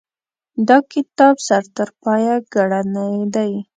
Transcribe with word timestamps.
دا 0.67 0.77
کتاب 0.91 1.35
سر 1.47 1.63
ترپایه 1.75 2.35
ګړنې 2.53 3.07
دي. 3.33 3.51